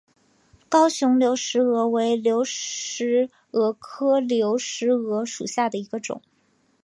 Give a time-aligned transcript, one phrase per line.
[0.67, 6.23] 高雄流石蛾为流石蛾科流石蛾属下的一个种。